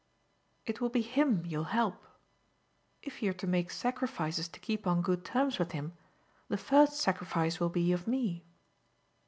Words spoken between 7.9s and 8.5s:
of me."